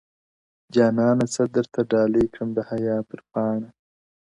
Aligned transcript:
o 0.65 0.69
جانانه 0.75 1.25
څه 1.33 1.43
درته 1.55 1.79
ډالۍ 1.91 2.25
كړم 2.33 2.49
د 2.53 2.59
حيا 2.69 2.97
پـر 3.09 3.19
پـــــــــاڼــــــــــه 3.31 3.69
ـ 3.75 3.77